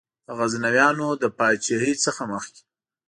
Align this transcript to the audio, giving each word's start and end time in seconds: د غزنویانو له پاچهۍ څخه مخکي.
د 0.25 0.27
غزنویانو 0.39 1.07
له 1.21 1.29
پاچهۍ 1.37 1.93
څخه 2.05 2.21
مخکي. 2.31 2.63